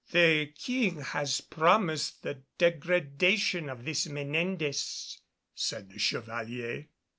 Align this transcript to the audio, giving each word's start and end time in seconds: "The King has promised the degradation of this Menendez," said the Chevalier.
"The 0.09 0.47
King 0.57 1.01
has 1.01 1.41
promised 1.41 2.23
the 2.23 2.41
degradation 2.57 3.69
of 3.69 3.85
this 3.85 4.07
Menendez," 4.07 5.19
said 5.53 5.91
the 5.91 5.99
Chevalier. 5.99 6.87